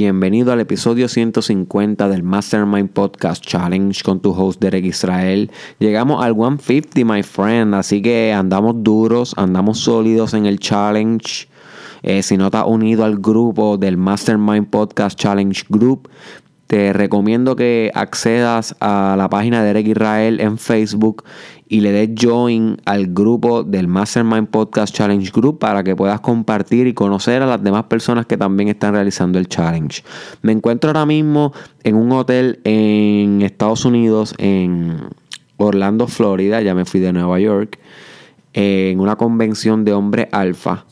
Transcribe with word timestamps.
Bienvenido 0.00 0.52
al 0.52 0.60
episodio 0.60 1.08
150 1.08 2.08
del 2.08 2.22
Mastermind 2.22 2.90
Podcast 2.90 3.44
Challenge 3.44 4.00
con 4.04 4.20
tu 4.20 4.30
host 4.30 4.60
Derek 4.60 4.84
Israel. 4.84 5.50
Llegamos 5.80 6.24
al 6.24 6.34
150, 6.34 7.04
my 7.04 7.24
friend, 7.24 7.74
así 7.74 8.00
que 8.00 8.32
andamos 8.32 8.76
duros, 8.84 9.34
andamos 9.36 9.80
sólidos 9.80 10.34
en 10.34 10.46
el 10.46 10.60
challenge. 10.60 11.48
Eh, 12.04 12.22
si 12.22 12.36
no 12.36 12.48
te 12.48 12.58
unido 12.58 13.04
al 13.04 13.18
grupo 13.18 13.76
del 13.76 13.96
Mastermind 13.96 14.68
Podcast 14.68 15.18
Challenge 15.18 15.64
Group, 15.68 16.08
te 16.68 16.92
recomiendo 16.92 17.56
que 17.56 17.90
accedas 17.92 18.76
a 18.78 19.16
la 19.18 19.28
página 19.28 19.62
de 19.62 19.66
Derek 19.66 19.88
Israel 19.88 20.38
en 20.38 20.58
Facebook 20.58 21.24
y 21.68 21.80
le 21.80 21.92
des 21.92 22.10
join 22.18 22.76
al 22.86 23.08
grupo 23.08 23.62
del 23.62 23.88
Mastermind 23.88 24.48
Podcast 24.48 24.94
Challenge 24.94 25.30
Group 25.30 25.58
para 25.58 25.84
que 25.84 25.94
puedas 25.94 26.20
compartir 26.20 26.86
y 26.86 26.94
conocer 26.94 27.42
a 27.42 27.46
las 27.46 27.62
demás 27.62 27.84
personas 27.84 28.26
que 28.26 28.36
también 28.36 28.68
están 28.68 28.94
realizando 28.94 29.38
el 29.38 29.48
challenge. 29.48 30.02
Me 30.42 30.52
encuentro 30.52 30.90
ahora 30.90 31.04
mismo 31.04 31.52
en 31.84 31.96
un 31.96 32.12
hotel 32.12 32.60
en 32.64 33.42
Estados 33.42 33.84
Unidos, 33.84 34.34
en 34.38 34.96
Orlando, 35.58 36.08
Florida, 36.08 36.62
ya 36.62 36.74
me 36.74 36.84
fui 36.84 37.00
de 37.00 37.12
Nueva 37.12 37.38
York, 37.38 37.78
en 38.54 39.00
una 39.00 39.16
convención 39.16 39.84
de 39.84 39.92
hombre 39.92 40.28
alfa. 40.32 40.86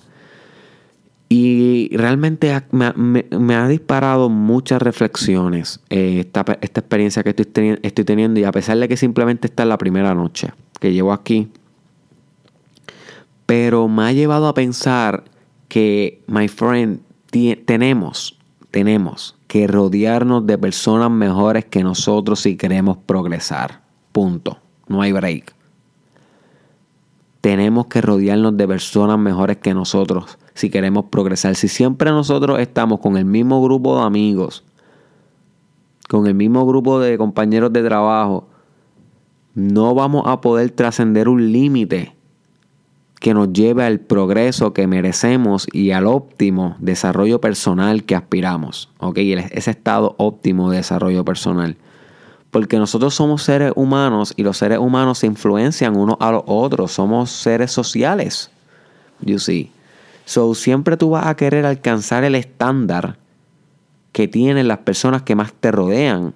Y 1.29 1.91
realmente 1.97 2.63
me, 2.71 3.55
ha 3.57 3.67
disparado 3.67 4.29
muchas 4.29 4.81
reflexiones 4.81 5.81
eh, 5.91 6.21
esta, 6.21 6.45
experiencia 6.61 7.25
que 7.25 7.31
estoy, 7.31 7.81
estoy 7.83 8.05
teniendo 8.05 8.39
y 8.39 8.45
a 8.45 8.53
pesar 8.53 8.79
de 8.79 8.87
que 8.87 8.97
simplemente 8.97 9.49
está 9.49 9.65
en 9.65 9.71
la 9.71 9.79
primera 9.79 10.15
noche 10.15 10.53
que 10.79 10.93
llevo 10.93 11.13
aquí. 11.13 11.51
Pero 13.45 13.89
me 13.89 14.05
ha 14.05 14.13
llevado 14.13 14.47
a 14.47 14.55
pensar 14.55 15.25
que, 15.69 16.23
my 16.29 16.47
friend, 16.47 17.01
tenemos, 17.65 18.39
tenemos 18.71 19.37
que 19.49 19.67
rodearnos 19.67 20.47
de 20.47 20.59
personas 20.59 21.11
mejores 21.11 21.65
que 21.65 21.83
nosotros 21.83 22.41
si 22.41 22.57
queremos 22.57 22.99
progresar. 22.99 23.83
Punto. 24.13 24.59
No 24.89 25.03
hay 25.03 25.13
break. 25.13 25.55
Tenemos 27.41 27.87
que 27.87 28.01
rodearnos 28.01 28.57
de 28.57 28.67
personas 28.67 29.19
mejores 29.19 29.59
que 29.59 29.75
nosotros 29.75 30.39
si 30.57 30.71
queremos 30.71 31.05
progresar. 31.11 31.55
Si 31.55 31.69
siempre 31.69 32.11
nosotros 32.11 32.59
estamos 32.59 33.01
con 33.01 33.19
el 33.19 33.27
mismo 33.27 33.63
grupo 33.63 33.99
de 33.99 34.07
amigos, 34.07 34.65
con 36.09 36.27
el 36.27 36.35
mismo 36.35 36.67
grupo 36.67 36.99
de 36.99 37.19
compañeros 37.19 37.73
de 37.73 37.83
trabajo, 37.83 38.49
no 39.55 39.95
vamos 39.95 40.25
a 40.27 40.41
poder 40.41 40.71
trascender 40.71 41.29
un 41.29 41.53
límite 41.53 42.15
que 43.21 43.35
nos 43.35 43.53
lleve 43.53 43.85
al 43.85 44.01
progreso 44.01 44.73
que 44.73 44.87
merecemos 44.87 45.67
y 45.73 45.91
al 45.91 46.07
óptimo 46.07 46.77
desarrollo 46.79 47.39
personal 47.39 48.05
que 48.05 48.15
aspiramos. 48.15 48.89
¿ok? 48.99 49.19
Ese 49.19 49.71
estado 49.71 50.15
óptimo 50.17 50.71
de 50.71 50.79
desarrollo 50.79 51.23
personal. 51.25 51.77
Porque 52.51 52.79
nosotros 52.79 53.15
somos 53.15 53.43
seres 53.43 53.73
humanos 53.77 54.33
y 54.37 54.43
los 54.43 54.57
seres 54.57 54.79
humanos 54.79 55.19
se 55.19 55.27
influencian 55.27 55.97
unos 55.97 56.17
a 56.19 56.33
los 56.33 56.45
otros. 56.47 56.93
Somos 56.93 57.31
seres 57.31 57.73
sociales. 57.73 58.51
You 59.21 59.39
see. 59.39 59.76
So 60.27 60.55
siempre 60.57 60.97
tú 60.97 61.11
vas 61.11 61.27
a 61.27 61.37
querer 61.37 61.65
alcanzar 61.65 62.25
el 62.25 62.35
estándar 62.35 63.17
que 64.11 64.27
tienen 64.27 64.67
las 64.67 64.79
personas 64.79 65.23
que 65.23 65.37
más 65.37 65.53
te 65.53 65.71
rodean. 65.71 66.35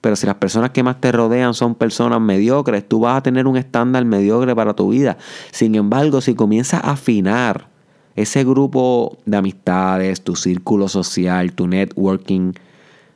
Pero 0.00 0.16
si 0.16 0.26
las 0.26 0.34
personas 0.34 0.70
que 0.70 0.82
más 0.82 1.00
te 1.00 1.12
rodean 1.12 1.54
son 1.54 1.76
personas 1.76 2.20
mediocres, 2.20 2.86
tú 2.86 3.00
vas 3.00 3.18
a 3.18 3.22
tener 3.22 3.46
un 3.46 3.56
estándar 3.56 4.04
mediocre 4.04 4.56
para 4.56 4.74
tu 4.74 4.90
vida. 4.90 5.18
Sin 5.52 5.76
embargo, 5.76 6.20
si 6.20 6.34
comienzas 6.34 6.82
a 6.82 6.90
afinar 6.90 7.68
ese 8.16 8.42
grupo 8.42 9.18
de 9.24 9.36
amistades, 9.36 10.24
tu 10.24 10.34
círculo 10.34 10.88
social, 10.88 11.52
tu 11.52 11.68
networking, 11.68 12.54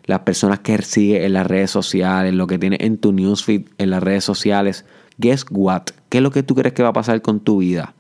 las 0.05 0.20
personas 0.20 0.61
que 0.61 0.80
sigues 0.83 1.24
en 1.24 1.33
las 1.33 1.48
redes 1.48 1.72
sociales, 1.72 2.33
lo 2.33 2.46
que 2.46 2.58
tienes 2.58 2.78
en 2.80 2.96
tu 2.96 3.12
newsfeed 3.12 3.62
en 3.78 3.91
las 3.91 4.02
redes 4.05 4.22
sociales, 4.22 4.84
guess 5.18 5.44
what? 5.50 5.83
¿Qué 6.08 6.18
es 6.18 6.22
lo 6.22 6.30
que 6.30 6.45
tú 6.45 6.55
crees 6.55 6.74
que 6.74 6.84
va 6.84 6.90
a 6.90 6.92
pasar 6.92 7.20
con 7.22 7.40
tu 7.40 7.58
vida? 7.58 7.95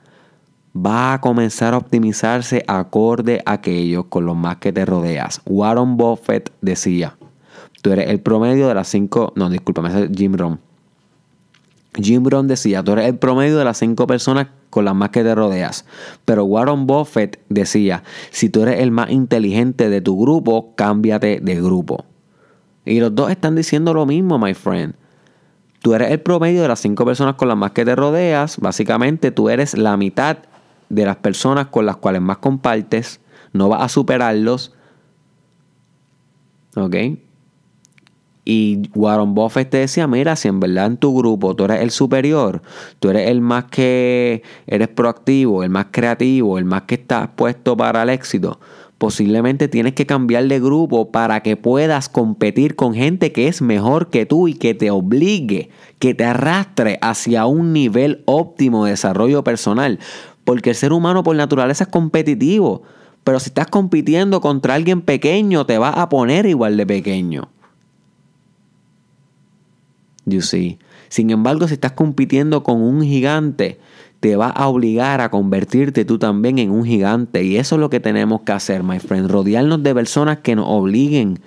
Va 0.76 1.14
a 1.14 1.20
comenzar 1.20 1.74
a 1.74 1.78
optimizarse 1.78 2.64
acorde 2.66 3.42
a 3.44 3.52
aquellos 3.54 4.04
con 4.06 4.24
los 4.26 4.36
más 4.36 4.58
que 4.58 4.72
te 4.72 4.84
rodeas. 4.84 5.40
Warren 5.44 5.96
Buffett 5.96 6.52
decía, 6.60 7.16
Tú 7.82 7.92
eres 7.92 8.10
el 8.10 8.20
promedio 8.20 8.68
de 8.68 8.74
las 8.74 8.88
cinco. 8.88 9.32
No, 9.36 9.48
discúlpame, 9.48 9.88
es 9.88 10.10
Jim 10.14 10.32
Brown. 10.32 10.60
Jim 11.94 12.22
Brown 12.22 12.46
decía: 12.46 12.82
Tú 12.82 12.92
eres 12.92 13.06
el 13.06 13.18
promedio 13.18 13.58
de 13.58 13.64
las 13.64 13.78
cinco 13.78 14.06
personas 14.06 14.48
con 14.68 14.84
las 14.84 14.94
más 14.94 15.10
que 15.10 15.22
te 15.22 15.34
rodeas. 15.34 15.86
Pero 16.24 16.44
Warren 16.44 16.86
Buffett 16.86 17.40
decía: 17.48 18.02
Si 18.30 18.50
tú 18.50 18.62
eres 18.62 18.80
el 18.80 18.90
más 18.90 19.10
inteligente 19.10 19.88
de 19.88 20.00
tu 20.00 20.20
grupo, 20.20 20.74
cámbiate 20.76 21.40
de 21.40 21.54
grupo. 21.56 22.04
Y 22.84 23.00
los 23.00 23.14
dos 23.14 23.30
están 23.30 23.56
diciendo 23.56 23.94
lo 23.94 24.06
mismo, 24.06 24.38
my 24.38 24.54
friend. 24.54 24.94
Tú 25.80 25.94
eres 25.94 26.10
el 26.10 26.20
promedio 26.20 26.60
de 26.60 26.68
las 26.68 26.80
cinco 26.80 27.06
personas 27.06 27.36
con 27.36 27.48
las 27.48 27.56
más 27.56 27.70
que 27.70 27.86
te 27.86 27.96
rodeas. 27.96 28.58
Básicamente, 28.58 29.30
tú 29.30 29.48
eres 29.48 29.76
la 29.76 29.96
mitad 29.96 30.38
de 30.90 31.06
las 31.06 31.16
personas 31.16 31.68
con 31.68 31.86
las 31.86 31.96
cuales 31.96 32.20
más 32.20 32.38
compartes. 32.38 33.20
No 33.54 33.70
vas 33.70 33.82
a 33.82 33.88
superarlos. 33.88 34.74
¿Ok? 36.76 36.96
Y 38.44 38.90
Warren 38.94 39.34
Buffett 39.34 39.70
te 39.70 39.78
decía, 39.78 40.06
mira, 40.06 40.34
si 40.34 40.48
en 40.48 40.60
verdad 40.60 40.86
en 40.86 40.96
tu 40.96 41.16
grupo 41.16 41.54
tú 41.54 41.64
eres 41.64 41.82
el 41.82 41.90
superior, 41.90 42.62
tú 42.98 43.10
eres 43.10 43.28
el 43.28 43.40
más 43.40 43.64
que 43.64 44.42
eres 44.66 44.88
proactivo, 44.88 45.62
el 45.62 45.70
más 45.70 45.86
creativo, 45.90 46.58
el 46.58 46.64
más 46.64 46.82
que 46.82 46.96
estás 46.96 47.28
puesto 47.36 47.76
para 47.76 48.02
el 48.02 48.08
éxito, 48.08 48.58
posiblemente 49.00 49.68
tienes 49.68 49.94
que 49.94 50.04
cambiar 50.04 50.46
de 50.46 50.58
grupo 50.58 51.10
para 51.10 51.42
que 51.42 51.56
puedas 51.56 52.08
competir 52.08 52.76
con 52.76 52.94
gente 52.94 53.32
que 53.32 53.46
es 53.48 53.62
mejor 53.62 54.10
que 54.10 54.26
tú 54.26 54.48
y 54.48 54.54
que 54.54 54.74
te 54.74 54.90
obligue, 54.90 55.70
que 55.98 56.14
te 56.14 56.24
arrastre 56.24 56.98
hacia 57.00 57.46
un 57.46 57.72
nivel 57.72 58.22
óptimo 58.26 58.84
de 58.84 58.90
desarrollo 58.90 59.44
personal. 59.44 60.00
Porque 60.50 60.70
el 60.70 60.74
ser 60.74 60.92
humano 60.92 61.22
por 61.22 61.36
naturaleza 61.36 61.84
es 61.84 61.90
competitivo. 61.90 62.82
Pero 63.22 63.38
si 63.38 63.50
estás 63.50 63.68
compitiendo 63.68 64.40
contra 64.40 64.74
alguien 64.74 65.00
pequeño, 65.00 65.64
te 65.64 65.78
vas 65.78 65.96
a 65.96 66.08
poner 66.08 66.44
igual 66.44 66.76
de 66.76 66.84
pequeño. 66.84 67.48
You 70.24 70.42
see. 70.42 70.80
Sin 71.08 71.30
embargo, 71.30 71.68
si 71.68 71.74
estás 71.74 71.92
compitiendo 71.92 72.64
con 72.64 72.82
un 72.82 73.02
gigante, 73.02 73.78
te 74.18 74.34
va 74.34 74.48
a 74.48 74.66
obligar 74.66 75.20
a 75.20 75.30
convertirte 75.30 76.04
tú 76.04 76.18
también 76.18 76.58
en 76.58 76.72
un 76.72 76.84
gigante. 76.84 77.44
Y 77.44 77.56
eso 77.56 77.76
es 77.76 77.80
lo 77.80 77.88
que 77.88 78.00
tenemos 78.00 78.40
que 78.40 78.50
hacer, 78.50 78.82
my 78.82 78.98
friend. 78.98 79.30
Rodearnos 79.30 79.84
de 79.84 79.94
personas 79.94 80.38
que 80.38 80.56
nos 80.56 80.66
obliguen 80.66 81.38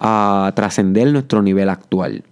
a 0.00 0.52
trascender 0.54 1.10
nuestro 1.10 1.40
nivel 1.40 1.70
actual. 1.70 2.24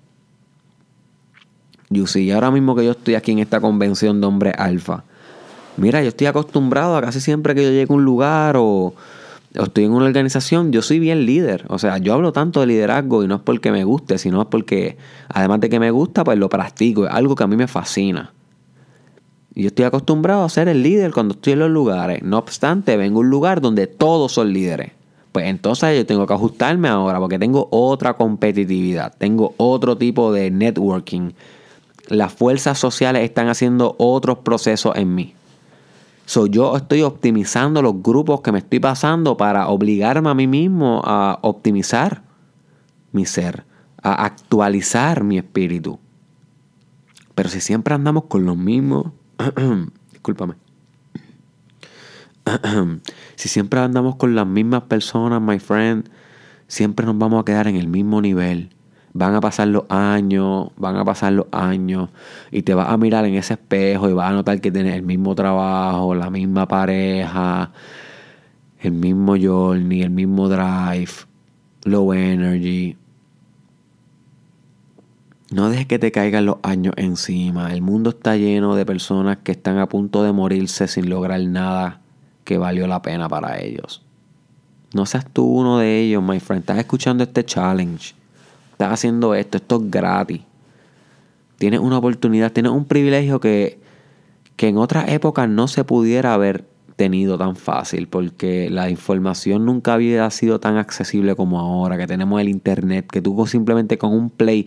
You 1.88 2.06
see. 2.06 2.30
Ahora 2.32 2.50
mismo 2.50 2.76
que 2.76 2.84
yo 2.84 2.90
estoy 2.90 3.14
aquí 3.14 3.32
en 3.32 3.38
esta 3.38 3.62
convención 3.62 4.20
de 4.20 4.26
hombres 4.26 4.52
alfa. 4.58 5.04
Mira, 5.76 6.02
yo 6.02 6.08
estoy 6.08 6.26
acostumbrado 6.26 6.96
a 6.96 7.00
casi 7.00 7.20
siempre 7.20 7.54
que 7.54 7.62
yo 7.62 7.70
llegue 7.70 7.90
a 7.90 7.94
un 7.94 8.04
lugar 8.04 8.56
o 8.58 8.94
estoy 9.54 9.84
en 9.84 9.92
una 9.92 10.06
organización, 10.06 10.72
yo 10.72 10.82
soy 10.82 10.98
bien 10.98 11.26
líder. 11.26 11.64
O 11.68 11.78
sea, 11.78 11.98
yo 11.98 12.14
hablo 12.14 12.32
tanto 12.32 12.60
de 12.60 12.66
liderazgo 12.66 13.22
y 13.22 13.28
no 13.28 13.36
es 13.36 13.40
porque 13.42 13.70
me 13.70 13.84
guste, 13.84 14.18
sino 14.18 14.42
es 14.42 14.48
porque, 14.48 14.96
además 15.28 15.60
de 15.60 15.68
que 15.68 15.80
me 15.80 15.90
gusta, 15.90 16.24
pues 16.24 16.38
lo 16.38 16.48
practico. 16.48 17.06
Es 17.06 17.12
algo 17.12 17.34
que 17.34 17.44
a 17.44 17.46
mí 17.46 17.56
me 17.56 17.68
fascina. 17.68 18.32
Yo 19.54 19.66
estoy 19.66 19.84
acostumbrado 19.84 20.44
a 20.44 20.48
ser 20.48 20.68
el 20.68 20.82
líder 20.82 21.12
cuando 21.12 21.34
estoy 21.34 21.52
en 21.54 21.58
los 21.58 21.70
lugares. 21.70 22.22
No 22.22 22.38
obstante, 22.38 22.96
vengo 22.96 23.18
a 23.18 23.20
un 23.20 23.30
lugar 23.30 23.60
donde 23.60 23.86
todos 23.86 24.32
son 24.32 24.52
líderes. 24.52 24.92
Pues 25.32 25.46
entonces 25.46 25.96
yo 25.96 26.06
tengo 26.06 26.26
que 26.26 26.34
ajustarme 26.34 26.88
ahora 26.88 27.18
porque 27.18 27.38
tengo 27.38 27.68
otra 27.70 28.14
competitividad, 28.14 29.14
tengo 29.16 29.54
otro 29.56 29.96
tipo 29.96 30.32
de 30.32 30.50
networking. 30.50 31.32
Las 32.08 32.32
fuerzas 32.32 32.78
sociales 32.78 33.24
están 33.24 33.48
haciendo 33.48 33.94
otros 33.98 34.38
procesos 34.38 34.94
en 34.96 35.14
mí. 35.14 35.34
So, 36.24 36.46
yo 36.46 36.76
estoy 36.76 37.02
optimizando 37.02 37.82
los 37.82 38.02
grupos 38.02 38.40
que 38.40 38.52
me 38.52 38.58
estoy 38.58 38.80
pasando 38.80 39.36
para 39.36 39.68
obligarme 39.68 40.30
a 40.30 40.34
mí 40.34 40.46
mismo 40.46 41.02
a 41.04 41.38
optimizar 41.42 42.22
mi 43.10 43.26
ser, 43.26 43.64
a 44.02 44.24
actualizar 44.24 45.24
mi 45.24 45.38
espíritu. 45.38 45.98
Pero 47.34 47.48
si 47.48 47.60
siempre 47.60 47.94
andamos 47.94 48.24
con 48.24 48.44
los 48.44 48.56
mismos, 48.56 49.06
discúlpame. 50.12 50.54
si 53.36 53.48
siempre 53.48 53.80
andamos 53.80 54.16
con 54.16 54.34
las 54.34 54.46
mismas 54.46 54.82
personas, 54.82 55.40
my 55.40 55.58
friend, 55.58 56.08
siempre 56.66 57.06
nos 57.06 57.18
vamos 57.18 57.40
a 57.40 57.44
quedar 57.44 57.68
en 57.68 57.76
el 57.76 57.88
mismo 57.88 58.20
nivel. 58.20 58.70
Van 59.14 59.34
a 59.34 59.40
pasar 59.40 59.68
los 59.68 59.84
años, 59.90 60.70
van 60.76 60.96
a 60.96 61.04
pasar 61.04 61.34
los 61.34 61.46
años 61.52 62.08
y 62.50 62.62
te 62.62 62.74
vas 62.74 62.88
a 62.88 62.96
mirar 62.96 63.26
en 63.26 63.34
ese 63.34 63.54
espejo 63.54 64.08
y 64.08 64.14
vas 64.14 64.30
a 64.30 64.32
notar 64.32 64.60
que 64.60 64.70
tienes 64.70 64.94
el 64.94 65.02
mismo 65.02 65.34
trabajo, 65.34 66.14
la 66.14 66.30
misma 66.30 66.66
pareja, 66.66 67.72
el 68.80 68.92
mismo 68.92 69.36
journey, 69.36 70.02
el 70.02 70.10
mismo 70.10 70.48
drive, 70.48 71.12
low 71.84 72.12
energy. 72.14 72.96
No 75.50 75.68
dejes 75.68 75.86
que 75.86 75.98
te 75.98 76.10
caigan 76.10 76.46
los 76.46 76.56
años 76.62 76.94
encima. 76.96 77.74
El 77.74 77.82
mundo 77.82 78.10
está 78.10 78.36
lleno 78.36 78.74
de 78.74 78.86
personas 78.86 79.38
que 79.44 79.52
están 79.52 79.76
a 79.76 79.86
punto 79.86 80.22
de 80.22 80.32
morirse 80.32 80.88
sin 80.88 81.10
lograr 81.10 81.42
nada 81.42 82.00
que 82.44 82.56
valió 82.56 82.86
la 82.86 83.02
pena 83.02 83.28
para 83.28 83.60
ellos. 83.60 84.02
No 84.94 85.04
seas 85.04 85.26
tú 85.30 85.44
uno 85.44 85.78
de 85.78 86.00
ellos, 86.00 86.22
my 86.22 86.40
friend. 86.40 86.62
Estás 86.62 86.78
escuchando 86.78 87.24
este 87.24 87.44
challenge. 87.44 88.14
Estás 88.82 88.94
haciendo 88.94 89.36
esto. 89.36 89.58
Esto 89.58 89.76
es 89.76 89.90
gratis. 89.92 90.40
Tienes 91.58 91.78
una 91.78 91.98
oportunidad, 91.98 92.50
tienes 92.50 92.72
un 92.72 92.84
privilegio 92.84 93.38
que, 93.38 93.78
que 94.56 94.66
en 94.66 94.76
otras 94.76 95.08
épocas 95.08 95.48
no 95.48 95.68
se 95.68 95.84
pudiera 95.84 96.34
haber 96.34 96.64
tenido 96.96 97.38
tan 97.38 97.54
fácil 97.54 98.08
porque 98.08 98.70
la 98.70 98.90
información 98.90 99.64
nunca 99.64 99.94
había 99.94 100.28
sido 100.30 100.58
tan 100.58 100.78
accesible 100.78 101.36
como 101.36 101.60
ahora, 101.60 101.96
que 101.96 102.08
tenemos 102.08 102.40
el 102.40 102.48
internet, 102.48 103.06
que 103.08 103.22
tú 103.22 103.46
simplemente 103.46 103.98
con 103.98 104.12
un 104.12 104.30
play 104.30 104.66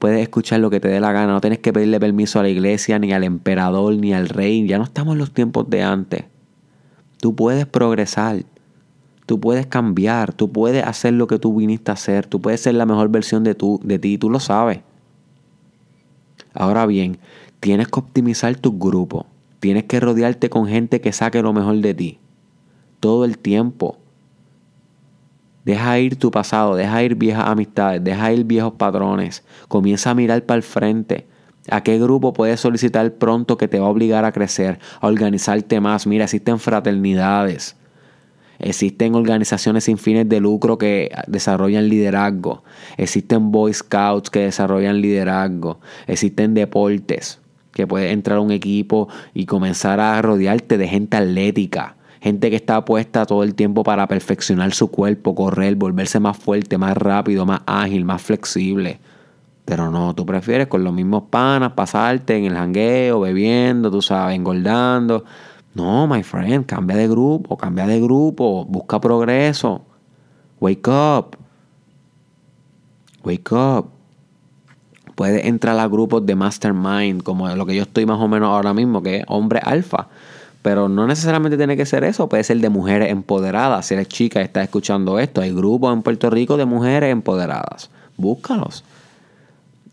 puedes 0.00 0.20
escuchar 0.20 0.58
lo 0.58 0.68
que 0.68 0.80
te 0.80 0.88
dé 0.88 0.98
la 0.98 1.12
gana, 1.12 1.32
no 1.32 1.40
tienes 1.40 1.60
que 1.60 1.72
pedirle 1.72 2.00
permiso 2.00 2.40
a 2.40 2.42
la 2.42 2.48
iglesia, 2.48 2.98
ni 2.98 3.12
al 3.12 3.22
emperador, 3.22 3.94
ni 3.94 4.12
al 4.12 4.28
rey, 4.28 4.66
ya 4.66 4.78
no 4.78 4.84
estamos 4.84 5.12
en 5.12 5.18
los 5.18 5.30
tiempos 5.30 5.70
de 5.70 5.84
antes. 5.84 6.24
Tú 7.20 7.36
puedes 7.36 7.66
progresar, 7.66 8.42
tú 9.26 9.40
puedes 9.40 9.66
cambiar, 9.66 10.32
tú 10.32 10.52
puedes 10.52 10.84
hacer 10.84 11.14
lo 11.14 11.26
que 11.26 11.38
tú 11.38 11.56
viniste 11.56 11.90
a 11.90 11.94
hacer, 11.94 12.26
tú 12.26 12.40
puedes 12.40 12.60
ser 12.60 12.74
la 12.74 12.86
mejor 12.86 13.08
versión 13.08 13.44
de, 13.44 13.56
de 13.82 13.98
ti, 13.98 14.18
tú 14.18 14.30
lo 14.30 14.40
sabes. 14.40 14.80
Ahora 16.52 16.86
bien, 16.86 17.18
tienes 17.60 17.88
que 17.88 17.98
optimizar 17.98 18.54
tu 18.56 18.78
grupo. 18.78 19.26
Tienes 19.60 19.84
que 19.84 19.98
rodearte 19.98 20.50
con 20.50 20.66
gente 20.66 21.00
que 21.00 21.12
saque 21.12 21.42
lo 21.42 21.52
mejor 21.52 21.76
de 21.76 21.94
ti. 21.94 22.18
Todo 23.00 23.24
el 23.24 23.38
tiempo. 23.38 23.98
Deja 25.64 25.98
ir 25.98 26.16
tu 26.16 26.30
pasado, 26.30 26.76
deja 26.76 27.02
ir 27.02 27.14
viejas 27.14 27.48
amistades, 27.48 28.04
deja 28.04 28.32
ir 28.32 28.44
viejos 28.44 28.74
patrones. 28.74 29.42
Comienza 29.68 30.10
a 30.10 30.14
mirar 30.14 30.44
para 30.44 30.56
el 30.58 30.62
frente. 30.62 31.26
¿A 31.70 31.82
qué 31.82 31.98
grupo 31.98 32.34
puedes 32.34 32.60
solicitar 32.60 33.10
pronto 33.14 33.56
que 33.56 33.68
te 33.68 33.80
va 33.80 33.86
a 33.86 33.90
obligar 33.90 34.26
a 34.26 34.32
crecer, 34.32 34.78
a 35.00 35.06
organizarte 35.06 35.80
más? 35.80 36.06
Mira, 36.06 36.24
existen 36.24 36.58
fraternidades. 36.58 37.76
Existen 38.64 39.14
organizaciones 39.14 39.84
sin 39.84 39.98
fines 39.98 40.26
de 40.26 40.40
lucro 40.40 40.78
que 40.78 41.10
desarrollan 41.26 41.90
liderazgo. 41.90 42.64
Existen 42.96 43.52
Boy 43.52 43.74
Scouts 43.74 44.30
que 44.30 44.40
desarrollan 44.40 45.02
liderazgo. 45.02 45.80
Existen 46.06 46.54
deportes 46.54 47.40
que 47.72 47.86
puedes 47.86 48.10
entrar 48.10 48.38
a 48.38 48.40
un 48.40 48.50
equipo 48.50 49.08
y 49.34 49.44
comenzar 49.44 50.00
a 50.00 50.22
rodearte 50.22 50.78
de 50.78 50.88
gente 50.88 51.18
atlética, 51.18 51.96
gente 52.22 52.48
que 52.48 52.56
está 52.56 52.82
puesta 52.86 53.26
todo 53.26 53.42
el 53.42 53.54
tiempo 53.54 53.82
para 53.82 54.08
perfeccionar 54.08 54.72
su 54.72 54.88
cuerpo, 54.90 55.34
correr, 55.34 55.74
volverse 55.74 56.18
más 56.18 56.38
fuerte, 56.38 56.78
más 56.78 56.96
rápido, 56.96 57.44
más 57.44 57.60
ágil, 57.66 58.06
más 58.06 58.22
flexible. 58.22 58.98
Pero 59.66 59.90
no, 59.90 60.14
tú 60.14 60.24
prefieres 60.24 60.68
con 60.68 60.84
los 60.84 60.94
mismos 60.94 61.24
panas 61.28 61.72
pasarte 61.72 62.38
en 62.38 62.46
el 62.46 62.54
jangueo, 62.54 63.20
bebiendo, 63.20 63.90
tú 63.90 64.00
sabes, 64.00 64.36
engordando. 64.36 65.22
No, 65.74 66.06
my 66.06 66.22
friend, 66.22 66.66
cambia 66.66 66.96
de 66.96 67.08
grupo, 67.08 67.56
cambia 67.56 67.86
de 67.86 68.00
grupo, 68.00 68.64
busca 68.64 69.00
progreso. 69.00 69.82
Wake 70.60 70.88
up. 70.88 71.36
Wake 73.24 73.52
up. 73.52 73.90
Puedes 75.16 75.44
entrar 75.44 75.78
a 75.78 75.88
grupos 75.88 76.24
de 76.26 76.34
mastermind, 76.34 77.22
como 77.22 77.48
lo 77.48 77.66
que 77.66 77.74
yo 77.74 77.82
estoy 77.82 78.06
más 78.06 78.20
o 78.20 78.28
menos 78.28 78.48
ahora 78.48 78.72
mismo, 78.72 79.02
que 79.02 79.18
es 79.18 79.24
hombre 79.28 79.60
alfa. 79.62 80.08
Pero 80.62 80.88
no 80.88 81.06
necesariamente 81.06 81.56
tiene 81.56 81.76
que 81.76 81.86
ser 81.86 82.04
eso, 82.04 82.28
puede 82.28 82.42
ser 82.42 82.58
de 82.58 82.68
mujeres 82.70 83.10
empoderadas. 83.10 83.86
Si 83.86 83.94
eres 83.94 84.08
chica 84.08 84.40
y 84.40 84.44
estás 84.44 84.64
escuchando 84.64 85.18
esto, 85.18 85.40
hay 85.40 85.52
grupos 85.52 85.92
en 85.92 86.02
Puerto 86.02 86.30
Rico 86.30 86.56
de 86.56 86.64
mujeres 86.64 87.12
empoderadas. 87.12 87.90
Búscalos. 88.16 88.84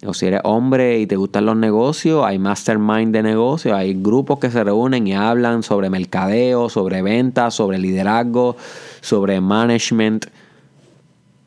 O 0.06 0.14
si 0.14 0.26
eres 0.26 0.42
hombre 0.44 1.00
y 1.00 1.06
te 1.06 1.16
gustan 1.16 1.46
los 1.46 1.56
negocios, 1.56 2.26
hay 2.26 2.40
mastermind 2.40 3.14
de 3.14 3.22
negocios, 3.22 3.76
hay 3.76 3.94
grupos 3.94 4.40
que 4.40 4.50
se 4.50 4.64
reúnen 4.64 5.06
y 5.08 5.14
hablan 5.14 5.62
sobre 5.62 5.90
mercadeo, 5.90 6.70
sobre 6.70 7.04
ventas, 7.04 7.54
sobre 7.54 7.78
liderazgo, 7.78 8.56
sobre 9.02 9.42
management 9.42 10.26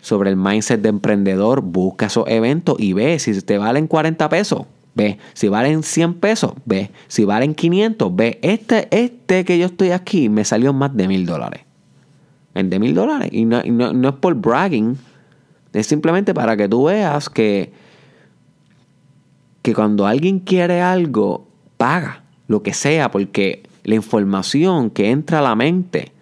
sobre 0.05 0.29
el 0.29 0.37
mindset 0.37 0.83
de 0.83 0.91
emprendedor, 0.91 1.63
busca 1.63 2.07
esos 2.07 2.29
eventos 2.29 2.77
y 2.79 2.93
ve 2.93 3.19
si 3.19 3.41
te 3.41 3.57
valen 3.57 3.87
40 3.87 4.29
pesos, 4.29 4.67
ve, 4.95 5.19
si 5.33 5.49
valen 5.49 5.83
100 5.83 6.15
pesos, 6.15 6.53
ve, 6.67 6.91
si 7.09 7.25
valen 7.25 7.55
500, 7.55 8.15
ve, 8.15 8.39
este, 8.43 8.87
este 8.91 9.47
que 9.47 9.59
yo 9.59 9.65
estoy 9.65 9.93
aquí 9.93 10.29
me 10.29 10.45
salió 10.45 10.75
más 10.75 10.95
de 10.95 11.09
mil 11.09 11.25
dólares. 11.25 11.63
En 12.55 12.69
de 12.69 12.79
mil 12.79 12.95
dólares. 12.95 13.31
Y, 13.33 13.47
no, 13.47 13.63
no, 13.65 14.09
es 14.11 14.15
por 14.17 14.35
bragging, 14.35 14.99
es 15.73 15.87
simplemente 15.87 16.35
para 16.35 16.55
que 16.57 16.69
tú 16.69 16.85
veas 16.85 17.31
que, 17.31 17.73
que 19.65 19.73
cuando 19.73 20.07
alguien 20.07 20.41
quiere 20.41 20.83
algo, 20.83 21.49
paga 21.79 22.25
lo 22.49 22.63
que 22.63 22.75
sea, 22.75 23.11
porque 23.11 23.63
la 23.83 23.95
información 23.95 24.91
que 24.91 25.11
entra 25.11 25.39
a 25.39 25.43
la 25.43 25.55
mente 25.55 26.13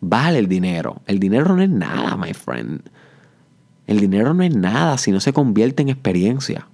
vale 0.00 0.40
el 0.40 0.48
dinero. 0.48 1.00
El 1.06 1.20
dinero 1.20 1.54
no 1.54 1.62
es 1.62 1.70
nada, 1.70 2.16
my 2.16 2.34
friend. 2.34 2.80
El 3.86 4.00
dinero 4.00 4.34
no 4.34 4.42
es 4.42 4.52
nada 4.52 4.98
si 4.98 5.12
no 5.12 5.20
se 5.20 5.32
convierte 5.32 5.82
en 5.82 5.88
experiencia. 5.88 6.66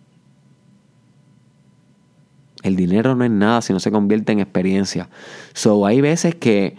El 2.63 2.77
dinero 2.77 3.15
no 3.15 3.23
es 3.23 3.31
nada 3.31 3.61
si 3.61 3.75
no 3.75 3.79
se 3.79 3.91
convierte 3.91 4.33
en 4.33 4.41
experiencia. 4.41 5.11
So, 5.53 5.85
hay 5.85 6.01
veces 6.01 6.35
que 6.35 6.77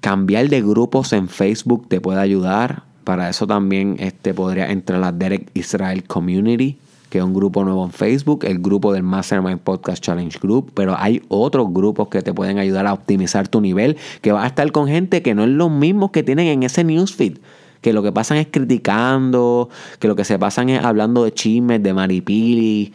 cambiar 0.00 0.48
de 0.50 0.62
grupos 0.62 1.12
en 1.12 1.28
Facebook 1.28 1.88
te 1.88 2.00
puede 2.00 2.20
ayudar. 2.20 2.84
Para 3.02 3.28
eso 3.28 3.44
también 3.48 3.96
este, 3.98 4.34
podría 4.34 4.70
entrar 4.70 4.98
a 4.98 5.06
la 5.06 5.12
Derek 5.12 5.50
Israel 5.54 6.04
Community, 6.04 6.78
que 7.16 7.20
es 7.20 7.24
un 7.24 7.32
grupo 7.32 7.64
nuevo 7.64 7.82
en 7.82 7.92
Facebook, 7.92 8.44
el 8.44 8.58
grupo 8.58 8.92
del 8.92 9.02
Mastermind 9.02 9.60
Podcast 9.60 10.04
Challenge 10.04 10.38
Group, 10.38 10.72
pero 10.74 10.94
hay 10.98 11.22
otros 11.28 11.72
grupos 11.72 12.08
que 12.08 12.20
te 12.20 12.34
pueden 12.34 12.58
ayudar 12.58 12.86
a 12.86 12.92
optimizar 12.92 13.48
tu 13.48 13.62
nivel, 13.62 13.96
que 14.20 14.32
va 14.32 14.44
a 14.44 14.48
estar 14.48 14.70
con 14.70 14.86
gente 14.86 15.22
que 15.22 15.34
no 15.34 15.44
es 15.44 15.48
lo 15.48 15.70
mismo 15.70 16.12
que 16.12 16.22
tienen 16.22 16.48
en 16.48 16.62
ese 16.62 16.84
newsfeed 16.84 17.38
que 17.80 17.92
lo 17.92 18.02
que 18.02 18.10
pasan 18.10 18.38
es 18.38 18.48
criticando, 18.50 19.70
que 19.98 20.08
lo 20.08 20.16
que 20.16 20.24
se 20.24 20.38
pasan 20.38 20.68
es 20.70 20.84
hablando 20.84 21.24
de 21.24 21.32
chismes, 21.32 21.82
de 21.82 21.94
maripili, 21.94 22.92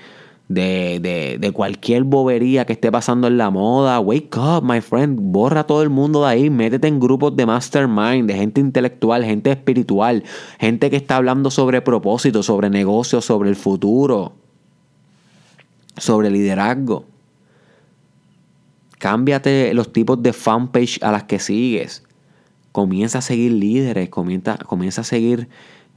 de, 0.54 1.38
de, 1.40 1.52
cualquier 1.52 2.04
bobería 2.04 2.66
que 2.66 2.74
esté 2.74 2.92
pasando 2.92 3.28
en 3.28 3.38
la 3.38 3.50
moda. 3.50 4.00
Wake 4.00 4.38
up, 4.38 4.64
my 4.64 4.82
friend. 4.82 5.20
Borra 5.20 5.66
todo 5.66 5.84
el 5.84 5.90
mundo 5.90 6.22
de 6.22 6.28
ahí. 6.28 6.50
Métete 6.50 6.88
en 6.88 7.00
grupos 7.00 7.36
de 7.36 7.46
mastermind, 7.46 8.28
de 8.28 8.36
gente 8.36 8.62
intelectual, 8.62 9.24
gente 9.24 9.52
espiritual, 9.52 10.24
gente 10.60 10.90
que 10.90 10.96
está 10.96 11.18
hablando 11.18 11.52
sobre 11.52 11.82
propósito, 11.82 12.44
sobre 12.44 12.70
negocios, 12.70 13.26
sobre 13.26 13.50
el 13.50 13.56
futuro, 13.56 14.34
sobre 15.98 16.30
liderazgo. 16.30 17.06
Cámbiate 18.98 19.74
los 19.74 19.92
tipos 19.92 20.22
de 20.22 20.32
fanpage 20.32 21.00
a 21.02 21.12
las 21.12 21.24
que 21.24 21.40
sigues. 21.40 22.04
Comienza 22.72 23.18
a 23.18 23.22
seguir 23.22 23.52
líderes, 23.52 24.10
comienza, 24.10 24.58
comienza 24.58 25.02
a 25.02 25.04
seguir 25.04 25.50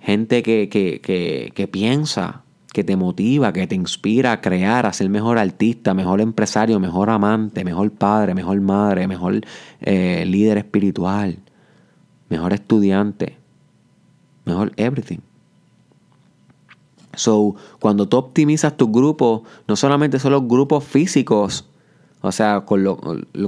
gente 0.05 0.43
que, 0.43 0.69
que, 0.69 1.69
piensa, 1.69 2.44
que 2.75 2.83
te 2.83 2.97
motiva, 2.97 3.53
que 3.53 3.69
te 3.69 3.77
inspira 3.77 4.33
a 4.33 4.41
crear, 4.41 4.85
a 4.85 4.93
ser 4.93 5.09
mejor 5.09 5.39
artista, 5.39 5.95
mejor 5.95 6.21
empresario, 6.21 6.81
mejor 6.81 7.09
amante, 7.09 7.65
mejor 7.65 7.93
padre, 7.93 8.35
mejor 8.35 8.61
madre, 8.61 9.07
mejor 9.07 9.43
eh, 9.81 10.25
líder 10.27 10.59
espiritual, 10.59 11.39
mejor 12.29 12.53
estudiante, 12.53 13.39
mejor 14.45 14.73
everything. 14.77 15.21
So, 17.15 17.55
cuando 17.79 18.09
tú 18.09 18.17
optimizas 18.17 18.77
tu 18.77 18.91
grupo, 18.91 19.45
no 19.69 19.77
solamente 19.77 20.19
son 20.19 20.33
los 20.33 20.49
grupos 20.49 20.83
físicos 20.83 21.65
o 22.23 22.33
sea, 22.33 22.63
con 22.63 22.83
lo, 22.83 22.99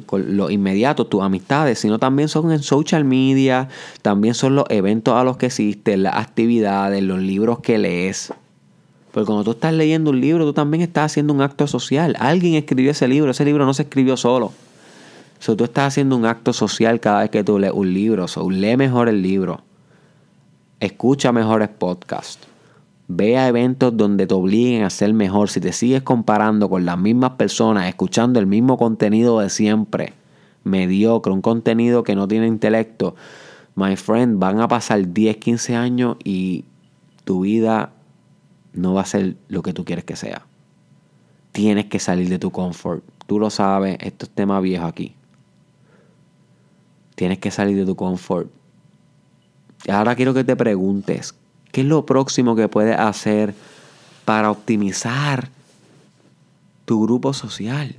con 0.04 0.50
inmediato, 0.52 1.06
tus 1.06 1.22
amistades, 1.22 1.78
sino 1.78 1.98
también 1.98 2.28
son 2.28 2.52
en 2.52 2.62
social 2.62 3.04
media, 3.04 3.70
también 4.02 4.34
son 4.34 4.54
los 4.54 4.66
eventos 4.68 5.14
a 5.14 5.24
los 5.24 5.38
que 5.38 5.46
asistes, 5.46 5.98
las 5.98 6.16
actividades, 6.16 7.02
los 7.02 7.18
libros 7.18 7.60
que 7.60 7.78
lees. 7.78 8.34
Porque 9.16 9.28
cuando 9.28 9.44
tú 9.44 9.52
estás 9.52 9.72
leyendo 9.72 10.10
un 10.10 10.20
libro, 10.20 10.44
tú 10.44 10.52
también 10.52 10.82
estás 10.82 11.06
haciendo 11.10 11.32
un 11.32 11.40
acto 11.40 11.66
social. 11.66 12.14
Alguien 12.18 12.52
escribió 12.52 12.90
ese 12.90 13.08
libro, 13.08 13.30
ese 13.30 13.46
libro 13.46 13.64
no 13.64 13.72
se 13.72 13.84
escribió 13.84 14.14
solo. 14.14 14.52
So, 15.38 15.56
tú 15.56 15.64
estás 15.64 15.86
haciendo 15.86 16.18
un 16.18 16.26
acto 16.26 16.52
social 16.52 17.00
cada 17.00 17.20
vez 17.20 17.30
que 17.30 17.42
tú 17.42 17.58
lees 17.58 17.72
un 17.72 17.94
libro. 17.94 18.28
So, 18.28 18.50
lee 18.50 18.76
mejor 18.76 19.08
el 19.08 19.22
libro. 19.22 19.62
Escucha 20.80 21.32
mejores 21.32 21.70
podcasts. 21.70 22.46
Ve 23.08 23.38
a 23.38 23.48
eventos 23.48 23.96
donde 23.96 24.26
te 24.26 24.34
obliguen 24.34 24.82
a 24.82 24.90
ser 24.90 25.14
mejor. 25.14 25.48
Si 25.48 25.60
te 25.60 25.72
sigues 25.72 26.02
comparando 26.02 26.68
con 26.68 26.84
las 26.84 26.98
mismas 26.98 27.30
personas, 27.38 27.88
escuchando 27.88 28.38
el 28.38 28.46
mismo 28.46 28.76
contenido 28.76 29.40
de 29.40 29.48
siempre, 29.48 30.12
mediocre, 30.62 31.32
un 31.32 31.40
contenido 31.40 32.02
que 32.02 32.14
no 32.14 32.28
tiene 32.28 32.48
intelecto, 32.48 33.14
my 33.76 33.96
friend, 33.96 34.38
van 34.38 34.60
a 34.60 34.68
pasar 34.68 35.14
10, 35.14 35.38
15 35.38 35.74
años 35.74 36.18
y 36.22 36.66
tu 37.24 37.40
vida 37.40 37.92
no 38.76 38.94
va 38.94 39.02
a 39.02 39.06
ser 39.06 39.36
lo 39.48 39.62
que 39.62 39.72
tú 39.72 39.84
quieres 39.84 40.04
que 40.04 40.16
sea. 40.16 40.46
Tienes 41.52 41.86
que 41.86 41.98
salir 41.98 42.28
de 42.28 42.38
tu 42.38 42.50
confort. 42.50 43.02
Tú 43.26 43.38
lo 43.38 43.50
sabes, 43.50 43.96
esto 44.00 44.26
es 44.26 44.30
tema 44.30 44.60
viejo 44.60 44.86
aquí. 44.86 45.14
Tienes 47.14 47.38
que 47.38 47.50
salir 47.50 47.76
de 47.76 47.86
tu 47.86 47.96
confort. 47.96 48.50
Ahora 49.88 50.14
quiero 50.14 50.34
que 50.34 50.44
te 50.44 50.54
preguntes, 50.54 51.34
¿Qué 51.76 51.82
es 51.82 51.86
lo 51.86 52.06
próximo 52.06 52.56
que 52.56 52.68
puedes 52.68 52.98
hacer 52.98 53.54
para 54.24 54.50
optimizar 54.50 55.50
tu 56.86 57.02
grupo 57.02 57.34
social? 57.34 57.96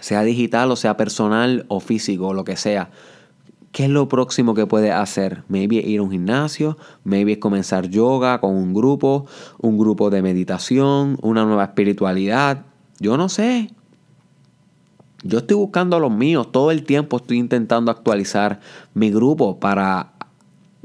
Sea 0.00 0.22
digital 0.22 0.70
o 0.70 0.76
sea 0.76 0.96
personal 0.96 1.66
o 1.66 1.80
físico 1.80 2.28
o 2.28 2.34
lo 2.34 2.44
que 2.44 2.54
sea. 2.54 2.90
¿Qué 3.72 3.84
es 3.84 3.90
lo 3.90 4.08
próximo 4.08 4.54
que 4.54 4.66
puedes 4.66 4.92
hacer? 4.92 5.44
Maybe 5.48 5.76
ir 5.76 6.00
a 6.00 6.02
un 6.02 6.10
gimnasio, 6.10 6.76
maybe 7.04 7.38
comenzar 7.38 7.88
yoga 7.88 8.40
con 8.40 8.56
un 8.56 8.74
grupo, 8.74 9.26
un 9.58 9.78
grupo 9.78 10.10
de 10.10 10.22
meditación, 10.22 11.16
una 11.22 11.44
nueva 11.44 11.64
espiritualidad. 11.64 12.64
Yo 12.98 13.16
no 13.16 13.28
sé. 13.28 13.70
Yo 15.22 15.38
estoy 15.38 15.56
buscando 15.56 16.00
los 16.00 16.10
míos, 16.10 16.50
todo 16.50 16.72
el 16.72 16.82
tiempo 16.84 17.18
estoy 17.18 17.38
intentando 17.38 17.92
actualizar 17.92 18.58
mi 18.94 19.10
grupo 19.12 19.60
para 19.60 20.14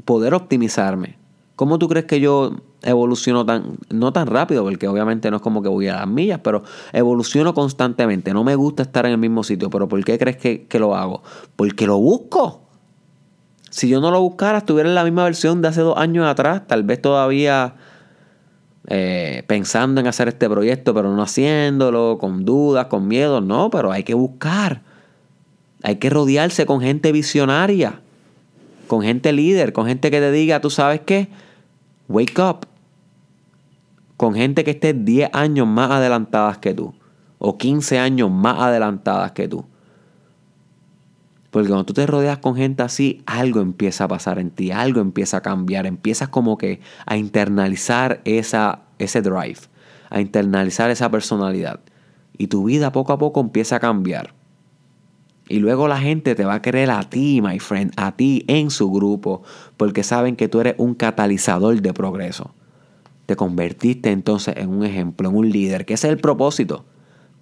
poder 0.04 0.34
optimizarme. 0.34 1.18
¿Cómo 1.56 1.78
tú 1.78 1.88
crees 1.88 2.04
que 2.04 2.20
yo 2.20 2.52
evoluciono 2.82 3.44
tan, 3.44 3.78
no 3.90 4.12
tan 4.12 4.28
rápido, 4.28 4.62
porque 4.62 4.86
obviamente 4.86 5.28
no 5.30 5.38
es 5.38 5.42
como 5.42 5.60
que 5.60 5.68
voy 5.68 5.88
a 5.88 5.96
las 5.96 6.06
millas, 6.06 6.38
pero 6.44 6.62
evoluciono 6.92 7.52
constantemente. 7.52 8.32
No 8.32 8.44
me 8.44 8.54
gusta 8.54 8.84
estar 8.84 9.06
en 9.06 9.12
el 9.12 9.18
mismo 9.18 9.42
sitio, 9.42 9.70
pero 9.70 9.88
¿por 9.88 10.04
qué 10.04 10.18
crees 10.18 10.36
que 10.36 10.78
lo 10.78 10.94
hago? 10.94 11.22
Porque 11.56 11.86
lo 11.86 11.98
busco. 11.98 12.65
Si 13.76 13.90
yo 13.90 14.00
no 14.00 14.10
lo 14.10 14.22
buscara, 14.22 14.56
estuviera 14.56 14.88
en 14.88 14.94
la 14.94 15.04
misma 15.04 15.24
versión 15.24 15.60
de 15.60 15.68
hace 15.68 15.82
dos 15.82 15.98
años 15.98 16.26
atrás, 16.26 16.62
tal 16.66 16.82
vez 16.82 16.98
todavía 16.98 17.74
eh, 18.86 19.42
pensando 19.48 20.00
en 20.00 20.06
hacer 20.06 20.28
este 20.28 20.48
proyecto, 20.48 20.94
pero 20.94 21.14
no 21.14 21.22
haciéndolo, 21.22 22.16
con 22.18 22.46
dudas, 22.46 22.86
con 22.86 23.06
miedo. 23.06 23.42
No, 23.42 23.68
pero 23.68 23.92
hay 23.92 24.02
que 24.02 24.14
buscar. 24.14 24.80
Hay 25.82 25.96
que 25.96 26.08
rodearse 26.08 26.64
con 26.64 26.80
gente 26.80 27.12
visionaria, 27.12 28.00
con 28.86 29.02
gente 29.02 29.30
líder, 29.34 29.74
con 29.74 29.86
gente 29.86 30.10
que 30.10 30.20
te 30.20 30.32
diga, 30.32 30.62
tú 30.62 30.70
sabes 30.70 31.02
qué, 31.04 31.28
wake 32.08 32.38
up. 32.38 32.66
Con 34.16 34.32
gente 34.32 34.64
que 34.64 34.70
esté 34.70 34.94
10 34.94 35.28
años 35.34 35.66
más 35.66 35.90
adelantadas 35.90 36.56
que 36.56 36.72
tú, 36.72 36.94
o 37.36 37.58
15 37.58 37.98
años 37.98 38.30
más 38.30 38.58
adelantadas 38.58 39.32
que 39.32 39.46
tú. 39.48 39.66
Porque 41.56 41.70
cuando 41.70 41.86
tú 41.86 41.94
te 41.94 42.06
rodeas 42.06 42.36
con 42.36 42.54
gente 42.54 42.82
así, 42.82 43.22
algo 43.24 43.62
empieza 43.62 44.04
a 44.04 44.08
pasar 44.08 44.38
en 44.38 44.50
ti, 44.50 44.72
algo 44.72 45.00
empieza 45.00 45.38
a 45.38 45.40
cambiar, 45.40 45.86
empiezas 45.86 46.28
como 46.28 46.58
que 46.58 46.80
a 47.06 47.16
internalizar 47.16 48.20
esa, 48.26 48.82
ese 48.98 49.22
drive, 49.22 49.60
a 50.10 50.20
internalizar 50.20 50.90
esa 50.90 51.10
personalidad. 51.10 51.80
Y 52.36 52.48
tu 52.48 52.64
vida 52.64 52.92
poco 52.92 53.14
a 53.14 53.18
poco 53.18 53.40
empieza 53.40 53.76
a 53.76 53.80
cambiar. 53.80 54.34
Y 55.48 55.60
luego 55.60 55.88
la 55.88 55.98
gente 55.98 56.34
te 56.34 56.44
va 56.44 56.56
a 56.56 56.60
querer 56.60 56.90
a 56.90 57.02
ti, 57.04 57.40
my 57.42 57.58
friend, 57.58 57.90
a 57.96 58.14
ti 58.14 58.44
en 58.48 58.68
su 58.68 58.92
grupo, 58.92 59.42
porque 59.78 60.02
saben 60.02 60.36
que 60.36 60.48
tú 60.48 60.60
eres 60.60 60.74
un 60.76 60.94
catalizador 60.94 61.80
de 61.80 61.94
progreso. 61.94 62.54
Te 63.24 63.34
convertiste 63.34 64.10
entonces 64.10 64.58
en 64.58 64.68
un 64.68 64.84
ejemplo, 64.84 65.30
en 65.30 65.34
un 65.34 65.48
líder, 65.48 65.86
que 65.86 65.94
ese 65.94 66.08
es 66.08 66.12
el 66.12 66.20
propósito 66.20 66.84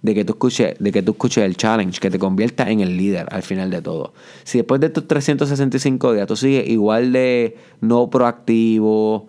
de 0.05 0.13
que 0.13 0.23
tú 0.23 0.33
escuches, 0.33 0.75
de 0.77 0.91
que 0.91 1.01
tú 1.01 1.17
el 1.37 1.57
challenge, 1.57 1.99
que 1.99 2.11
te 2.11 2.19
conviertas 2.19 2.67
en 2.67 2.79
el 2.81 2.95
líder 2.95 3.25
al 3.31 3.41
final 3.41 3.71
de 3.71 3.81
todo. 3.81 4.13
Si 4.43 4.59
después 4.59 4.79
de 4.79 4.87
estos 4.87 5.07
365 5.07 6.13
días 6.13 6.27
tú 6.27 6.35
sigues 6.35 6.69
igual 6.69 7.11
de 7.11 7.57
no 7.81 8.07
proactivo, 8.11 9.27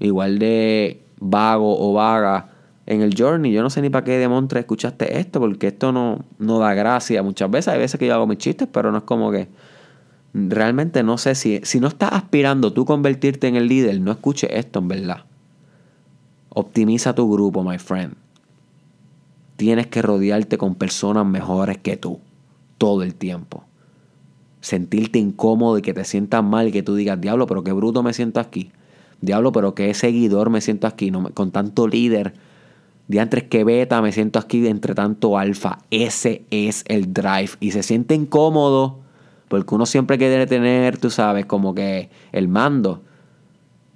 igual 0.00 0.40
de 0.40 1.00
vago 1.20 1.78
o 1.78 1.92
vaga 1.92 2.50
en 2.86 3.00
el 3.02 3.14
journey, 3.16 3.52
yo 3.52 3.62
no 3.62 3.70
sé 3.70 3.80
ni 3.80 3.90
para 3.90 4.04
qué 4.04 4.18
demontre 4.18 4.58
escuchaste 4.58 5.20
esto, 5.20 5.38
porque 5.38 5.68
esto 5.68 5.92
no, 5.92 6.24
no 6.38 6.58
da 6.58 6.74
gracia. 6.74 7.22
Muchas 7.22 7.48
veces 7.48 7.68
hay 7.68 7.78
veces 7.78 8.00
que 8.00 8.08
yo 8.08 8.14
hago 8.14 8.26
mis 8.26 8.38
chistes, 8.38 8.66
pero 8.72 8.90
no 8.90 8.98
es 8.98 9.04
como 9.04 9.30
que 9.30 9.46
realmente 10.34 11.04
no 11.04 11.16
sé 11.16 11.36
si, 11.36 11.60
si 11.62 11.78
no 11.78 11.86
estás 11.86 12.10
aspirando 12.12 12.72
tú 12.72 12.84
convertirte 12.84 13.46
en 13.46 13.54
el 13.54 13.68
líder, 13.68 14.00
no 14.00 14.10
escuches 14.10 14.50
esto 14.52 14.80
en 14.80 14.88
verdad. 14.88 15.24
Optimiza 16.48 17.14
tu 17.14 17.30
grupo, 17.30 17.62
my 17.62 17.78
friend 17.78 18.16
tienes 19.58 19.88
que 19.88 20.02
rodearte 20.02 20.56
con 20.56 20.76
personas 20.76 21.26
mejores 21.26 21.78
que 21.78 21.96
tú 21.96 22.20
todo 22.78 23.02
el 23.02 23.16
tiempo. 23.16 23.64
Sentirte 24.60 25.18
incómodo 25.18 25.78
y 25.78 25.82
que 25.82 25.92
te 25.92 26.04
sientas 26.04 26.44
mal 26.44 26.68
y 26.68 26.72
que 26.72 26.84
tú 26.84 26.94
digas, 26.94 27.20
diablo, 27.20 27.48
pero 27.48 27.64
qué 27.64 27.72
bruto 27.72 28.04
me 28.04 28.12
siento 28.12 28.38
aquí. 28.38 28.70
Diablo, 29.20 29.50
pero 29.50 29.74
qué 29.74 29.92
seguidor 29.94 30.48
me 30.48 30.60
siento 30.60 30.86
aquí, 30.86 31.10
con 31.34 31.50
tanto 31.50 31.88
líder. 31.88 32.34
Diantres 33.08 33.44
que 33.44 33.64
beta 33.64 34.00
me 34.00 34.12
siento 34.12 34.38
aquí 34.38 34.64
entre 34.68 34.94
tanto 34.94 35.36
alfa. 35.36 35.80
Ese 35.90 36.44
es 36.52 36.84
el 36.86 37.12
drive. 37.12 37.50
Y 37.58 37.72
se 37.72 37.82
siente 37.82 38.14
incómodo 38.14 39.00
porque 39.48 39.74
uno 39.74 39.86
siempre 39.86 40.18
quiere 40.18 40.46
tener, 40.46 40.98
tú 40.98 41.10
sabes, 41.10 41.46
como 41.46 41.74
que 41.74 42.10
el 42.30 42.46
mando. 42.46 43.02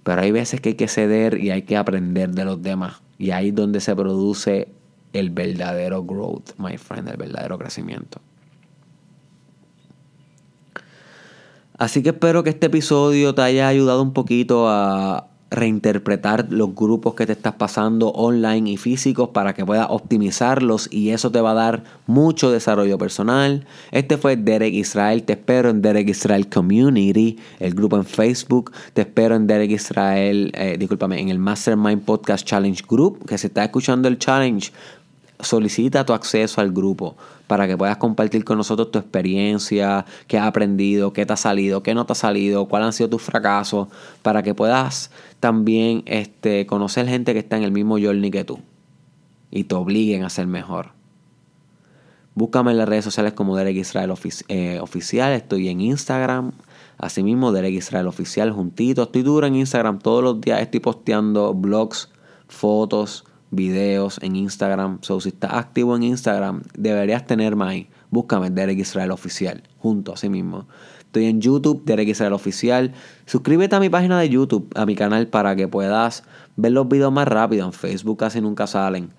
Pero 0.03 0.23
hay 0.23 0.33
veces 0.33 0.61
que 0.61 0.71
hay 0.71 0.75
que 0.75 0.89
ceder 0.89 1.39
y 1.39 1.51
hay 1.51 1.63
que 1.63 1.77
aprender 1.77 2.31
de 2.31 2.45
los 2.45 2.61
demás. 2.61 3.01
Y 3.17 3.31
ahí 3.31 3.51
es 3.51 3.55
donde 3.55 3.79
se 3.79 3.95
produce 3.95 4.82
el 5.13 5.31
verdadero 5.31 6.05
growth, 6.05 6.51
my 6.59 6.77
friend, 6.79 7.09
el 7.09 7.17
verdadero 7.17 7.59
crecimiento. 7.59 8.21
Así 11.79 12.03
que 12.03 12.11
espero 12.11 12.45
que 12.45 12.51
este 12.51 12.67
episodio 12.67 13.35
te 13.35 13.43
haya 13.43 13.67
ayudado 13.67 14.03
un 14.03 14.13
poquito 14.13 14.69
a 14.69 15.27
reinterpretar 15.53 16.47
los 16.51 16.75
grupos 16.75 17.15
que 17.15 17.27
te 17.27 17.33
estás 17.33 17.55
pasando 17.55 18.09
online 18.09 18.71
y 18.71 18.77
físicos 18.79 19.29
para 19.31 19.53
que 19.53 19.67
puedas 19.67 19.87
optimizarlos 19.91 20.89
y 20.91 21.11
eso 21.11 21.31
te 21.31 21.41
va 21.41 21.51
a 21.51 21.55
dar 21.55 21.85
mucho 22.07 22.51
desarrollo 22.51 22.97
personal. 22.99 23.67
Este 23.91 24.17
fue 24.17 24.37
Derek 24.37 24.73
Israel, 24.73 25.25
te 25.25 25.35
espero 25.35 25.69
en 25.69 25.83
Derek 25.83 26.09
Israel 26.09 26.49
Community, 26.49 27.39
el 27.61 27.75
grupo 27.75 27.97
en 27.97 28.05
Facebook, 28.05 28.73
te 28.95 29.03
espero 29.03 29.37
en 29.37 29.47
Derek 29.47 29.71
Israel, 29.73 30.53
eh, 30.55 30.77
discúlpame, 30.79 31.21
en 31.21 31.29
el 31.29 31.39
Mastermind 31.39 32.03
Podcast 32.03 32.47
Challenge 32.47 32.83
Group, 32.89 33.27
que 33.27 33.37
se 33.37 33.49
está 33.49 33.65
escuchando 33.65 34.09
el 34.09 34.19
challenge, 34.19 34.73
solicita 35.43 36.07
tu 36.07 36.13
acceso 36.13 36.61
al 36.61 36.73
grupo 36.73 37.17
para 37.47 37.67
que 37.67 37.77
puedas 37.77 37.99
compartir 37.99 38.45
con 38.45 38.57
nosotros 38.57 38.91
tu 38.91 38.99
experiencia, 38.99 40.07
qué 40.27 40.39
has 40.39 40.47
aprendido, 40.47 41.13
qué 41.13 41.27
te 41.27 41.33
ha 41.33 41.37
salido, 41.37 41.83
qué 41.83 41.95
no 41.95 42.07
te 42.07 42.13
ha 42.13 42.17
salido, 42.17 42.67
cuáles 42.67 42.87
han 42.87 42.93
sido 42.93 43.11
tus 43.11 43.23
fracasos, 43.23 43.89
para 44.23 44.43
que 44.43 44.55
puedas 44.55 45.11
también 45.41 46.03
este, 46.07 46.67
conocer 46.67 47.07
gente 47.07 47.33
que 47.35 47.41
está 47.41 47.57
en 47.57 47.65
el 47.65 47.73
mismo 47.73 47.99
journey 47.99 48.31
que 48.31 48.45
tú 48.45 48.61
y 49.51 49.65
te 49.65 49.75
obliguen 49.75 50.25
a 50.25 50.31
ser 50.31 50.47
mejor. 50.47 50.93
Búscame 52.35 52.71
en 52.71 52.79
las 52.79 52.89
redes 52.89 53.05
sociales 53.05 53.35
como 53.35 53.57
Derek 53.57 53.77
Israel 53.77 54.15
eh, 54.49 54.79
Oficial, 54.81 55.33
estoy 55.33 55.69
en 55.69 55.83
Instagram, 55.83 56.53
asimismo 56.97 57.53
Derek 57.53 57.75
Israel 57.75 58.07
Oficial 58.07 58.51
juntito, 58.51 59.03
estoy 59.03 59.23
duro 59.23 59.47
en 59.47 59.57
Instagram, 59.57 59.99
todos 59.99 60.25
los 60.25 60.41
días 60.41 60.63
estoy 60.63 60.81
posteando 60.81 61.53
blogs, 61.53 62.09
fotos, 62.49 63.27
videos 63.53 64.19
en 64.23 64.35
Instagram. 64.35 64.99
So, 65.03 65.21
si 65.21 65.29
estás 65.29 65.53
activo 65.53 65.95
en 65.95 66.03
Instagram, 66.03 66.63
deberías 66.77 67.25
tenerme 67.25 67.65
ahí. 67.65 67.89
Búscame 68.11 68.51
Derek 68.51 68.79
Israel 68.79 69.13
Oficial, 69.13 69.63
junto 69.79 70.13
a 70.13 70.17
sí 70.17 70.29
mismo. 70.29 70.67
Estoy 71.01 71.27
en 71.27 71.41
YouTube, 71.41 71.85
Derek 71.85 72.09
Israel 72.09 72.33
Oficial. 72.33 72.93
Suscríbete 73.27 73.77
a 73.77 73.81
mi 73.81 73.91
página 73.91 74.19
de 74.19 74.29
YouTube, 74.31 74.69
a 74.75 74.87
mi 74.87 74.97
canal, 74.97 75.29
para 75.29 75.55
que 75.55 75.69
puedas 75.69 76.25
ver 76.57 76.73
los 76.73 76.89
videos 76.89 77.13
más 77.13 77.29
rápido. 77.29 77.67
En 77.67 77.73
Facebook 77.73 78.19
casi 78.19 78.41
nunca 78.41 78.67
salen 78.67 79.11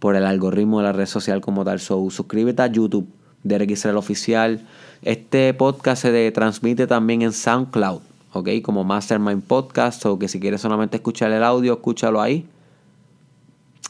por 0.00 0.16
el 0.16 0.26
algoritmo 0.26 0.78
de 0.78 0.84
la 0.84 0.92
red 0.92 1.06
social 1.06 1.40
como 1.40 1.64
tal. 1.64 1.80
So, 1.80 2.10
suscríbete 2.10 2.62
a 2.62 2.66
YouTube, 2.66 3.08
Derek 3.44 3.70
Israel 3.70 3.96
Oficial. 3.96 4.66
Este 5.02 5.54
podcast 5.54 6.02
se 6.02 6.30
transmite 6.32 6.88
también 6.88 7.22
en 7.22 7.32
SoundCloud, 7.32 8.00
¿ok? 8.32 8.48
Como 8.62 8.82
Mastermind 8.82 9.44
Podcast. 9.44 10.04
O 10.06 10.18
que 10.18 10.26
si 10.26 10.40
quieres 10.40 10.60
solamente 10.60 10.96
escuchar 10.96 11.30
el 11.30 11.44
audio, 11.44 11.74
escúchalo 11.74 12.20
ahí. 12.20 12.48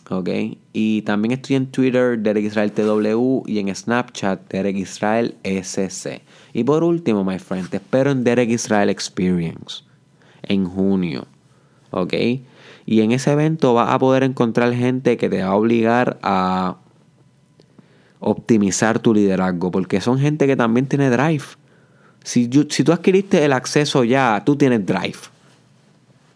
¿Ok? 0.09 0.29
Y 0.73 1.03
también 1.03 1.33
estoy 1.33 1.57
en 1.57 1.67
Twitter, 1.67 2.19
Derek 2.19 2.45
Israel 2.45 2.73
TW, 2.73 3.43
y 3.47 3.59
en 3.59 3.75
Snapchat, 3.75 4.50
Derek 4.50 4.77
Israel 4.77 5.37
SC. 5.45 6.23
Y 6.53 6.65
por 6.65 6.85
último, 6.85 7.25
my 7.25 7.38
friend, 7.38 7.69
te 7.69 7.77
espero 7.77 8.11
en 8.11 8.25
Derek 8.25 8.50
Israel 8.50 8.88
Experience 8.91 9.85
en 10.43 10.65
junio, 10.65 11.27
¿ok? 11.91 12.15
Y 12.87 13.00
en 13.00 13.12
ese 13.12 13.33
evento 13.33 13.75
vas 13.75 13.91
a 13.91 13.99
poder 13.99 14.23
encontrar 14.23 14.73
gente 14.73 15.17
que 15.19 15.29
te 15.29 15.43
va 15.43 15.49
a 15.49 15.55
obligar 15.55 16.19
a 16.23 16.79
optimizar 18.21 18.99
tu 18.99 19.15
liderazgo, 19.15 19.71
porque 19.71 20.00
son 20.00 20.19
gente 20.19 20.47
que 20.47 20.57
también 20.57 20.87
tiene 20.87 21.11
drive. 21.11 21.45
Si, 22.25 22.50
si 22.71 22.85
tú 22.85 22.93
adquiriste 22.93 23.45
el 23.45 23.53
acceso 23.53 24.05
ya, 24.05 24.43
tú 24.45 24.57
tienes 24.57 24.85
drive. 24.85 25.19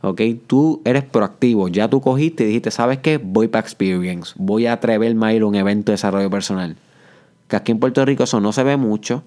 ¿Ok? 0.02 0.20
Tú 0.46 0.82
eres 0.84 1.04
proactivo, 1.04 1.68
ya 1.68 1.88
tú 1.88 2.00
cogiste 2.00 2.44
y 2.44 2.48
dijiste, 2.48 2.70
¿sabes 2.70 2.98
qué? 2.98 3.18
Voy 3.18 3.48
para 3.48 3.64
Experience, 3.64 4.34
voy 4.36 4.66
a 4.66 4.74
atreverme 4.74 5.26
a 5.26 5.32
ir 5.32 5.42
a 5.42 5.46
un 5.46 5.54
evento 5.54 5.92
de 5.92 5.94
desarrollo 5.94 6.28
personal. 6.28 6.76
Que 7.48 7.56
aquí 7.56 7.72
en 7.72 7.78
Puerto 7.78 8.04
Rico 8.04 8.24
eso 8.24 8.40
no 8.40 8.52
se 8.52 8.62
ve 8.62 8.76
mucho. 8.76 9.22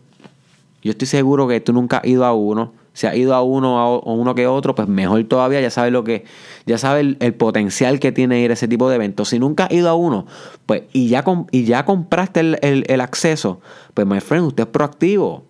Yo 0.84 0.92
estoy 0.92 1.08
seguro 1.08 1.48
que 1.48 1.60
tú 1.62 1.74
nunca 1.74 1.98
has 1.98 2.06
ido 2.06 2.26
a 2.26 2.34
uno. 2.34 2.74
Si 2.94 3.08
has 3.08 3.16
ido 3.16 3.34
a 3.34 3.42
uno 3.42 3.96
o 3.98 4.14
uno 4.14 4.36
que 4.36 4.48
otro, 4.48 4.74
pues 4.74 4.88
mejor 4.88 5.22
todavía, 5.26 5.60
ya 5.60 5.70
sabes 5.70 5.92
lo 5.92 6.04
que, 6.04 6.24
ya 6.66 6.78
sabes 6.78 7.18
el, 7.20 7.34
potencial 7.34 8.00
que 8.00 8.14
tiene 8.14 8.40
ir 8.40 8.52
a 8.52 8.54
ese 8.54 8.70
tipo 8.70 8.88
de 8.88 8.96
eventos. 8.96 9.30
Si 9.30 9.40
nunca 9.40 9.66
has 9.66 9.72
ido 9.72 9.90
a 9.90 9.96
uno, 9.96 10.28
pues, 10.66 10.84
y 10.94 11.10
ya, 11.10 11.26
y 11.52 11.66
ya 11.66 11.84
compraste 11.84 12.40
el, 12.40 12.86
el 12.88 13.02
acceso, 13.02 13.60
pues 13.94 14.08
my 14.08 14.22
friend, 14.22 14.48
usted 14.48 14.64
es 14.64 14.70
proactivo. 14.70 15.44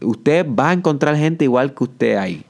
Usted 0.00 0.46
va 0.46 0.70
a 0.70 0.72
encontrar 0.72 1.16
gente 1.16 1.44
igual 1.44 1.74
que 1.74 1.84
usted 1.84 2.16
ahí, 2.16 2.42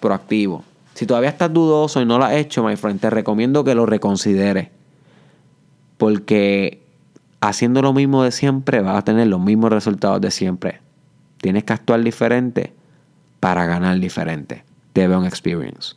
proactivo. 0.00 0.64
Si 0.96 1.04
todavía 1.04 1.28
estás 1.28 1.52
dudoso 1.52 2.00
y 2.00 2.06
no 2.06 2.16
lo 2.16 2.24
has 2.24 2.32
hecho, 2.32 2.64
my 2.64 2.74
friend, 2.74 2.98
te 2.98 3.10
recomiendo 3.10 3.64
que 3.64 3.74
lo 3.74 3.84
reconsideres. 3.84 4.70
Porque 5.98 6.80
haciendo 7.42 7.82
lo 7.82 7.92
mismo 7.92 8.24
de 8.24 8.32
siempre 8.32 8.80
vas 8.80 8.96
a 8.96 9.02
tener 9.02 9.26
los 9.26 9.38
mismos 9.38 9.70
resultados 9.70 10.22
de 10.22 10.30
siempre. 10.30 10.80
Tienes 11.36 11.64
que 11.64 11.74
actuar 11.74 12.02
diferente. 12.02 12.72
para 13.40 13.66
ganar 13.66 14.00
diferente. 14.00 14.64
Te 14.94 15.06
veo 15.06 15.20
en 15.20 15.26
Experience. 15.26 15.96